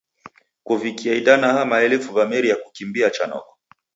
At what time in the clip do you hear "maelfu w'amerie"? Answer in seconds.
1.69-2.55